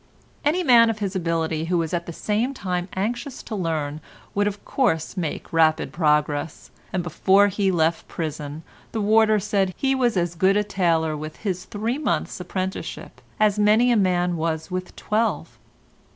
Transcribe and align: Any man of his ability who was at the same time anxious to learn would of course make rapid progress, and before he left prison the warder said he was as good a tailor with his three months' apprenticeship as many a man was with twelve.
Any 0.43 0.63
man 0.63 0.89
of 0.89 0.97
his 0.97 1.15
ability 1.15 1.65
who 1.65 1.77
was 1.77 1.93
at 1.93 2.07
the 2.07 2.11
same 2.11 2.55
time 2.55 2.89
anxious 2.95 3.43
to 3.43 3.55
learn 3.55 4.01
would 4.33 4.47
of 4.47 4.65
course 4.65 5.15
make 5.15 5.53
rapid 5.53 5.93
progress, 5.93 6.71
and 6.91 7.03
before 7.03 7.49
he 7.49 7.69
left 7.71 8.07
prison 8.07 8.63
the 8.93 8.99
warder 8.99 9.39
said 9.39 9.75
he 9.77 9.93
was 9.93 10.17
as 10.17 10.33
good 10.33 10.57
a 10.57 10.63
tailor 10.63 11.15
with 11.15 11.35
his 11.45 11.65
three 11.65 11.99
months' 11.99 12.39
apprenticeship 12.39 13.21
as 13.39 13.59
many 13.59 13.91
a 13.91 13.95
man 13.95 14.37
was 14.37 14.71
with 14.71 14.95
twelve. 14.95 15.59